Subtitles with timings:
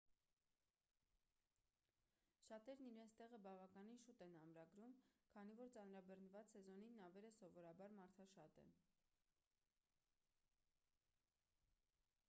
[2.45, 4.95] շատերն իրենց տեղը բավականին շուտ են ամրագրում
[5.35, 8.75] քանի որ ծանրաբեռնված սեզոնին նավերը սովորաբար մարդաշատ են։